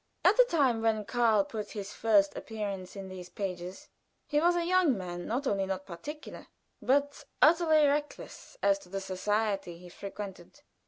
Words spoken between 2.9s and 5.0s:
in these pages he was a young